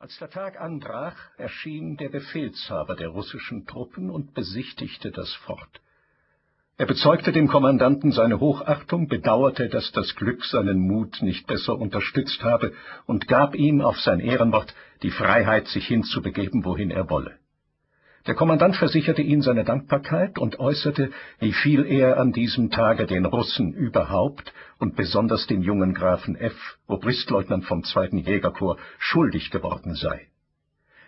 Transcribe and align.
Als 0.00 0.16
der 0.20 0.30
Tag 0.30 0.60
anbrach, 0.60 1.16
erschien 1.38 1.96
der 1.96 2.08
Befehlshaber 2.08 2.94
der 2.94 3.08
russischen 3.08 3.66
Truppen 3.66 4.10
und 4.10 4.32
besichtigte 4.32 5.10
das 5.10 5.34
Fort. 5.44 5.80
Er 6.76 6.86
bezeugte 6.86 7.32
dem 7.32 7.48
Kommandanten 7.48 8.12
seine 8.12 8.38
Hochachtung, 8.38 9.08
bedauerte, 9.08 9.68
dass 9.68 9.90
das 9.90 10.14
Glück 10.14 10.44
seinen 10.44 10.78
Mut 10.78 11.20
nicht 11.20 11.48
besser 11.48 11.76
unterstützt 11.76 12.44
habe, 12.44 12.74
und 13.06 13.26
gab 13.26 13.56
ihm 13.56 13.80
auf 13.80 13.98
sein 13.98 14.20
Ehrenwort 14.20 14.72
die 15.02 15.10
Freiheit, 15.10 15.66
sich 15.66 15.88
hinzubegeben, 15.88 16.64
wohin 16.64 16.92
er 16.92 17.10
wolle. 17.10 17.36
Der 18.26 18.34
Kommandant 18.34 18.76
versicherte 18.76 19.22
ihn 19.22 19.42
seine 19.42 19.64
Dankbarkeit 19.64 20.38
und 20.38 20.58
äußerte, 20.58 21.10
wie 21.38 21.52
viel 21.52 21.86
er 21.86 22.18
an 22.18 22.32
diesem 22.32 22.70
Tage 22.70 23.06
den 23.06 23.24
Russen 23.24 23.72
überhaupt 23.72 24.52
und 24.78 24.96
besonders 24.96 25.46
dem 25.46 25.62
jungen 25.62 25.94
Grafen 25.94 26.36
F., 26.36 26.78
Obristleutnant 26.86 27.64
vom 27.64 27.84
zweiten 27.84 28.18
Jägerkorps, 28.18 28.82
schuldig 28.98 29.50
geworden 29.50 29.94
sei. 29.94 30.28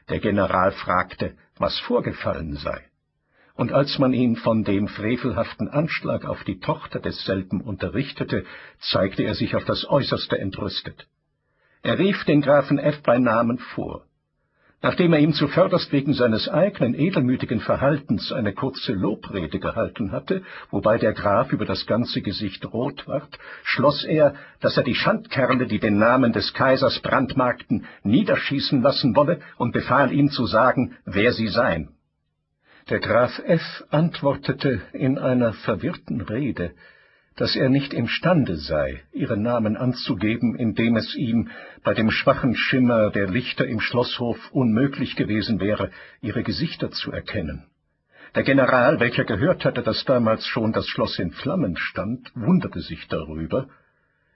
Der 0.08 0.20
General 0.20 0.72
fragte, 0.72 1.36
was 1.58 1.78
vorgefallen 1.80 2.56
sei. 2.56 2.84
Und 3.54 3.72
als 3.72 3.98
man 3.98 4.14
ihn 4.14 4.36
von 4.36 4.64
dem 4.64 4.88
frevelhaften 4.88 5.68
Anschlag 5.68 6.24
auf 6.24 6.42
die 6.44 6.60
Tochter 6.60 6.98
desselben 6.98 7.60
unterrichtete, 7.60 8.44
zeigte 8.78 9.22
er 9.22 9.34
sich 9.34 9.54
auf 9.54 9.64
das 9.64 9.86
äußerste 9.86 10.38
entrüstet. 10.38 11.06
Er 11.82 11.98
rief 11.98 12.24
den 12.24 12.40
Grafen 12.40 12.78
F. 12.78 13.02
bei 13.02 13.18
Namen 13.18 13.58
vor. 13.58 14.06
Nachdem 14.82 15.12
er 15.12 15.18
ihm 15.18 15.34
zuvörderst 15.34 15.92
wegen 15.92 16.14
seines 16.14 16.48
eigenen 16.48 16.94
edelmütigen 16.94 17.60
Verhaltens 17.60 18.32
eine 18.32 18.54
kurze 18.54 18.92
Lobrede 18.92 19.58
gehalten 19.58 20.10
hatte, 20.10 20.42
wobei 20.70 20.96
der 20.96 21.12
Graf 21.12 21.52
über 21.52 21.66
das 21.66 21.84
ganze 21.86 22.22
Gesicht 22.22 22.64
rot 22.72 23.06
ward, 23.06 23.38
schloss 23.62 24.04
er, 24.04 24.34
dass 24.60 24.78
er 24.78 24.82
die 24.82 24.94
Schandkerle, 24.94 25.66
die 25.66 25.80
den 25.80 25.98
Namen 25.98 26.32
des 26.32 26.54
Kaisers 26.54 26.98
brandmarkten, 27.00 27.84
niederschießen 28.04 28.80
lassen 28.80 29.14
wolle 29.16 29.40
und 29.58 29.72
befahl 29.72 30.12
ihm 30.12 30.30
zu 30.30 30.46
sagen, 30.46 30.96
wer 31.04 31.32
sie 31.32 31.48
seien. 31.48 31.90
Der 32.88 33.00
Graf 33.00 33.38
F. 33.44 33.84
antwortete 33.90 34.80
in 34.94 35.18
einer 35.18 35.52
verwirrten 35.52 36.22
Rede, 36.22 36.72
dass 37.40 37.56
er 37.56 37.70
nicht 37.70 37.94
imstande 37.94 38.56
sei, 38.56 39.00
ihren 39.12 39.40
Namen 39.40 39.78
anzugeben, 39.78 40.56
indem 40.56 40.96
es 40.96 41.14
ihm 41.14 41.48
bei 41.82 41.94
dem 41.94 42.10
schwachen 42.10 42.54
Schimmer 42.54 43.08
der 43.08 43.30
Lichter 43.30 43.66
im 43.66 43.80
Schlosshof 43.80 44.36
unmöglich 44.52 45.16
gewesen 45.16 45.58
wäre, 45.58 45.90
ihre 46.20 46.42
Gesichter 46.42 46.90
zu 46.90 47.12
erkennen. 47.12 47.64
Der 48.34 48.42
General, 48.42 49.00
welcher 49.00 49.24
gehört 49.24 49.64
hatte, 49.64 49.80
dass 49.80 50.04
damals 50.04 50.46
schon 50.46 50.74
das 50.74 50.86
Schloss 50.86 51.18
in 51.18 51.30
Flammen 51.30 51.78
stand, 51.78 52.30
wunderte 52.34 52.80
sich 52.80 53.08
darüber. 53.08 53.70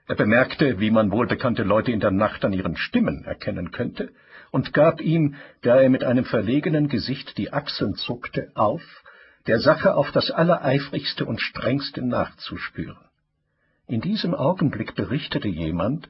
Er 0.07 0.15
bemerkte, 0.15 0.79
wie 0.79 0.89
man 0.89 1.11
wohlbekannte 1.11 1.61
Leute 1.61 1.91
in 1.91 1.99
der 1.99 2.09
Nacht 2.09 2.43
an 2.43 2.53
ihren 2.53 2.75
Stimmen 2.75 3.23
erkennen 3.23 3.69
könnte, 3.69 4.09
und 4.49 4.73
gab 4.73 4.99
ihm, 4.99 5.35
da 5.61 5.79
er 5.79 5.91
mit 5.91 6.03
einem 6.03 6.25
verlegenen 6.25 6.87
Gesicht 6.87 7.37
die 7.37 7.53
Achseln 7.53 7.93
zuckte, 7.93 8.49
auf, 8.55 8.81
der 9.47 9.59
Sache 9.59 9.95
auf 9.95 10.11
das 10.11 10.31
allereifrigste 10.31 11.25
und 11.25 11.41
strengste 11.41 12.01
nachzuspüren. 12.01 12.97
In 13.87 14.01
diesem 14.01 14.33
Augenblick 14.33 14.95
berichtete 14.95 15.47
jemand, 15.47 16.09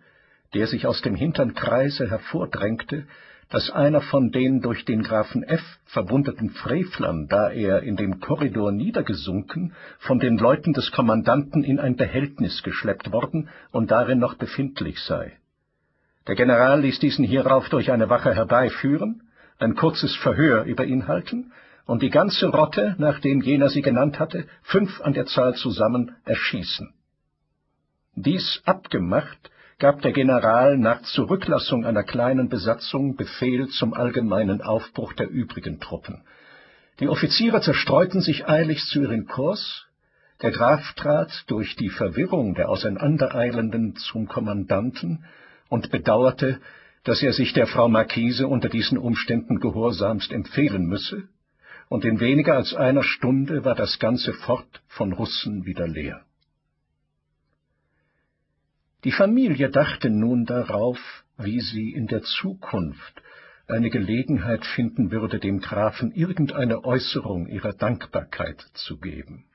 der 0.54 0.68
sich 0.68 0.88
aus 0.88 1.02
dem 1.02 1.16
hintern 1.16 1.54
Kreise 1.54 2.10
hervordrängte, 2.10 3.06
dass 3.50 3.70
einer 3.70 4.02
von 4.02 4.32
den 4.32 4.62
durch 4.62 4.86
den 4.86 5.04
Grafen 5.04 5.44
F. 5.44 5.62
verwundeten 5.86 6.50
Frevlern, 6.52 7.28
da 7.28 7.50
er 7.50 7.84
in 7.84 7.96
dem 7.96 8.20
Korridor 8.20 8.72
niedergesunken, 8.72 9.74
von 10.00 10.20
den 10.20 10.38
Leuten 10.38 10.74
des 10.74 10.92
Kommandanten 10.92 11.64
in 11.64 11.80
ein 11.80 11.96
Behältnis 11.96 12.64
geschleppt 12.64 13.12
worden 13.12 13.50
und 13.72 13.92
darin 13.92 14.20
noch 14.20 14.36
befindlich 14.36 15.00
sei. 15.02 15.34
Der 16.28 16.36
General 16.36 16.82
ließ 16.82 17.00
diesen 17.00 17.24
hierauf 17.24 17.70
durch 17.70 17.92
eine 17.92 18.10
Wache 18.10 18.34
herbeiführen, 18.34 19.22
ein 19.60 19.76
kurzes 19.76 20.16
Verhör 20.16 20.64
über 20.64 20.86
ihn 20.86 21.08
halten 21.08 21.52
und 21.86 22.02
die 22.02 22.10
ganze 22.10 22.48
Rotte, 22.48 22.96
nachdem 22.98 23.42
jener 23.42 23.70
sie 23.70 23.82
genannt 23.82 24.20
hatte, 24.20 24.48
fünf 24.64 25.02
an 25.02 25.14
der 25.14 25.26
Zahl 25.26 25.54
zusammen, 25.56 26.16
erschießen. 26.26 26.94
Dies 28.16 28.62
abgemacht, 28.66 29.52
gab 29.78 30.02
der 30.02 30.14
General 30.14 30.78
nach 30.78 31.02
Zurücklassung 31.02 31.86
einer 31.86 32.04
kleinen 32.04 32.48
Besatzung 32.48 33.18
Befehl 33.18 33.68
zum 33.68 33.94
allgemeinen 33.94 34.62
Aufbruch 34.62 35.14
der 35.14 35.30
übrigen 35.30 35.80
Truppen. 35.80 36.24
Die 37.02 37.10
Offiziere 37.10 37.60
zerstreuten 37.60 38.22
sich 38.22 38.48
eilig 38.48 38.86
zu 38.86 39.02
ihren 39.02 39.26
Korps, 39.26 39.86
der 40.42 40.52
Graf 40.52 40.94
trat 40.94 41.44
durch 41.48 41.76
die 41.76 41.90
Verwirrung 41.90 42.56
der 42.56 42.70
Auseinandereilenden 42.70 43.96
zum 43.96 44.28
Kommandanten 44.28 45.26
und 45.70 45.92
bedauerte, 45.92 46.62
dass 47.04 47.22
er 47.22 47.34
sich 47.34 47.54
der 47.54 47.68
Frau 47.68 47.88
Marquise 47.90 48.48
unter 48.48 48.70
diesen 48.70 48.98
Umständen 48.98 49.60
gehorsamst 49.60 50.32
empfehlen 50.32 50.86
müsse, 50.86 51.28
und 51.90 52.06
in 52.06 52.20
weniger 52.20 52.56
als 52.56 52.74
einer 52.74 53.04
Stunde 53.04 53.64
war 53.66 53.76
das 53.76 54.00
ganze 54.00 54.34
Fort 54.34 54.82
von 54.88 55.14
Russen 55.14 55.66
wieder 55.66 55.88
leer. 55.88 56.26
Die 59.04 59.12
Familie 59.12 59.70
dachte 59.70 60.10
nun 60.10 60.46
darauf, 60.46 60.98
wie 61.38 61.60
sie 61.60 61.92
in 61.92 62.08
der 62.08 62.24
Zukunft 62.24 63.22
eine 63.68 63.90
Gelegenheit 63.90 64.66
finden 64.66 65.12
würde, 65.12 65.40
dem 65.40 65.60
Grafen 65.60 66.12
irgendeine 66.12 66.84
Äußerung 66.84 67.48
ihrer 67.48 67.74
Dankbarkeit 67.74 68.62
zu 68.74 68.98
geben. 68.98 69.46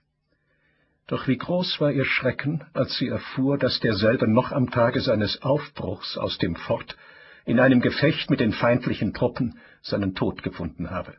Doch 1.06 1.26
wie 1.26 1.36
groß 1.36 1.80
war 1.80 1.90
ihr 1.90 2.04
Schrecken, 2.04 2.62
als 2.72 2.96
sie 2.96 3.08
erfuhr, 3.08 3.58
dass 3.58 3.80
derselbe 3.80 4.28
noch 4.28 4.52
am 4.52 4.70
Tage 4.70 5.00
seines 5.00 5.42
Aufbruchs 5.42 6.16
aus 6.16 6.38
dem 6.38 6.54
Fort 6.54 6.96
in 7.44 7.58
einem 7.58 7.80
Gefecht 7.80 8.30
mit 8.30 8.38
den 8.38 8.52
feindlichen 8.52 9.12
Truppen 9.14 9.58
seinen 9.82 10.14
Tod 10.14 10.44
gefunden 10.44 10.90
habe. 10.90 11.16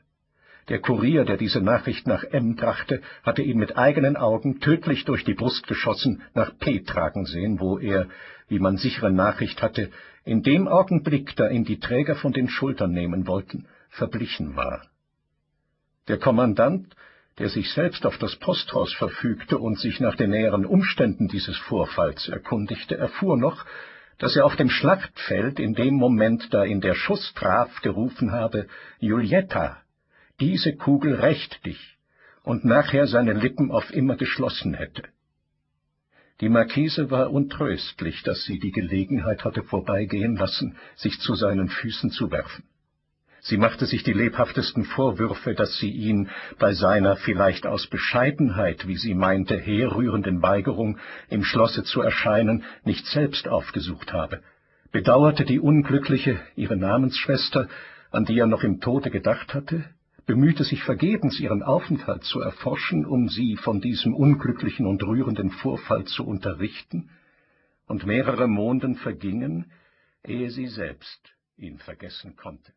Der 0.71 0.79
Kurier, 0.79 1.25
der 1.25 1.35
diese 1.35 1.59
Nachricht 1.59 2.07
nach 2.07 2.23
M 2.23 2.55
brachte, 2.55 3.01
hatte 3.23 3.41
ihn 3.41 3.57
mit 3.57 3.77
eigenen 3.77 4.15
Augen 4.15 4.61
tödlich 4.61 5.03
durch 5.03 5.25
die 5.25 5.33
Brust 5.33 5.67
geschossen 5.67 6.21
nach 6.33 6.57
P 6.59 6.79
tragen 6.79 7.25
sehen, 7.25 7.59
wo 7.59 7.77
er, 7.77 8.07
wie 8.47 8.59
man 8.59 8.77
sichere 8.77 9.11
Nachricht 9.11 9.61
hatte, 9.61 9.89
in 10.23 10.43
dem 10.43 10.69
Augenblick, 10.69 11.35
da 11.35 11.49
ihn 11.49 11.65
die 11.65 11.81
Träger 11.81 12.15
von 12.15 12.31
den 12.31 12.47
Schultern 12.47 12.93
nehmen 12.93 13.27
wollten, 13.27 13.65
verblichen 13.89 14.55
war. 14.55 14.83
Der 16.07 16.19
Kommandant, 16.19 16.95
der 17.37 17.49
sich 17.49 17.73
selbst 17.73 18.05
auf 18.05 18.17
das 18.17 18.37
Posthaus 18.37 18.93
verfügte 18.93 19.57
und 19.57 19.77
sich 19.77 19.99
nach 19.99 20.15
den 20.15 20.29
näheren 20.29 20.65
Umständen 20.65 21.27
dieses 21.27 21.57
Vorfalls 21.57 22.29
erkundigte, 22.29 22.97
erfuhr 22.97 23.35
noch, 23.35 23.65
dass 24.19 24.37
er 24.37 24.45
auf 24.45 24.55
dem 24.55 24.69
Schlachtfeld 24.69 25.59
in 25.59 25.73
dem 25.73 25.95
Moment, 25.95 26.53
da 26.53 26.63
ihn 26.63 26.79
der 26.79 26.95
Schuss 26.95 27.33
traf, 27.33 27.81
gerufen 27.81 28.31
habe, 28.31 28.67
Julietta, 28.99 29.81
diese 30.41 30.75
Kugel 30.75 31.15
rächt 31.15 31.65
dich, 31.65 31.97
und 32.43 32.65
nachher 32.65 33.07
seine 33.07 33.33
Lippen 33.33 33.71
auf 33.71 33.93
immer 33.93 34.17
geschlossen 34.17 34.73
hätte. 34.73 35.03
Die 36.41 36.49
Marquise 36.49 37.11
war 37.11 37.31
untröstlich, 37.31 38.23
dass 38.23 38.43
sie 38.45 38.57
die 38.57 38.71
Gelegenheit 38.71 39.45
hatte 39.45 39.61
vorbeigehen 39.61 40.35
lassen, 40.35 40.75
sich 40.95 41.19
zu 41.19 41.35
seinen 41.35 41.69
Füßen 41.69 42.09
zu 42.09 42.31
werfen. 42.31 42.63
Sie 43.41 43.57
machte 43.57 43.85
sich 43.85 44.03
die 44.03 44.13
lebhaftesten 44.13 44.85
Vorwürfe, 44.85 45.53
dass 45.53 45.77
sie 45.77 45.91
ihn 45.91 46.29
bei 46.57 46.73
seiner 46.73 47.15
vielleicht 47.15 47.67
aus 47.67 47.87
Bescheidenheit, 47.87 48.87
wie 48.87 48.97
sie 48.97 49.13
meinte, 49.13 49.57
herrührenden 49.57 50.41
Weigerung, 50.41 50.97
im 51.29 51.43
Schlosse 51.43 51.83
zu 51.83 52.01
erscheinen, 52.01 52.63
nicht 52.83 53.05
selbst 53.05 53.47
aufgesucht 53.47 54.13
habe, 54.13 54.41
bedauerte 54.91 55.45
die 55.45 55.59
Unglückliche, 55.59 56.39
ihre 56.55 56.77
Namensschwester, 56.77 57.67
an 58.11 58.25
die 58.25 58.37
er 58.37 58.47
noch 58.47 58.63
im 58.63 58.79
Tode 58.79 59.09
gedacht 59.09 59.53
hatte, 59.53 59.85
bemühte 60.25 60.63
sich 60.63 60.83
vergebens, 60.83 61.39
ihren 61.39 61.63
Aufenthalt 61.63 62.23
zu 62.23 62.39
erforschen, 62.39 63.05
um 63.05 63.29
sie 63.29 63.57
von 63.57 63.81
diesem 63.81 64.13
unglücklichen 64.13 64.85
und 64.85 65.03
rührenden 65.03 65.51
Vorfall 65.51 66.05
zu 66.05 66.25
unterrichten, 66.25 67.09
und 67.87 68.05
mehrere 68.05 68.47
Monden 68.47 68.95
vergingen, 68.95 69.71
ehe 70.23 70.49
sie 70.49 70.67
selbst 70.67 71.33
ihn 71.57 71.77
vergessen 71.77 72.35
konnte. 72.37 72.73